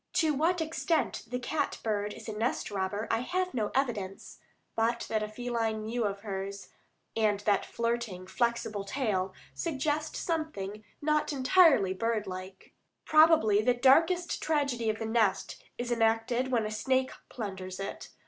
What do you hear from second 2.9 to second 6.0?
I have no evidence, but that feline